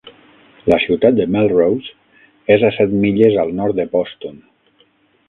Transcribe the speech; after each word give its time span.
La 0.71 0.77
ciutat 0.85 1.19
de 1.19 1.27
Melrose 1.35 1.93
és 2.55 2.65
a 2.71 2.71
set 2.79 2.97
milles 3.05 3.39
al 3.45 3.53
nord 3.61 3.79
de 3.81 3.87
Boston. 3.97 4.41